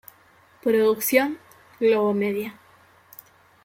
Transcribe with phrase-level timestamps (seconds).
[0.63, 1.37] Producción:
[1.79, 2.57] Globomedia.